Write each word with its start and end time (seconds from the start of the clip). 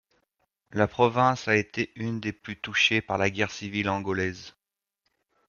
La 0.71 0.87
province 0.87 1.47
a 1.47 1.55
été 1.55 1.91
une 1.95 2.19
des 2.19 2.33
plus 2.33 2.57
touchées 2.59 3.01
par 3.01 3.19
la 3.19 3.29
guerre 3.29 3.51
civile 3.51 3.87
angolaise. 3.87 4.55